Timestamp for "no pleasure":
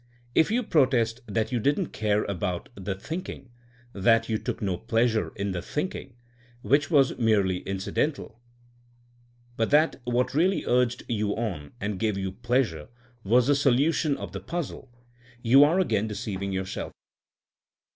4.59-5.31